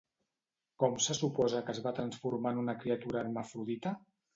Com 0.83 0.97
se 1.09 1.17
suposa 1.19 1.63
que 1.69 1.75
es 1.77 1.85
va 1.85 1.95
transformar 2.03 2.59
en 2.59 2.67
una 2.67 2.79
criatura 2.85 3.25
hermafrodita? 3.27 3.99